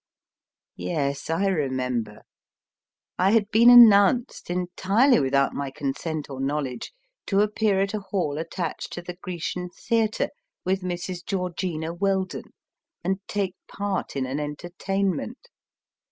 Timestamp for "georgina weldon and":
11.23-13.19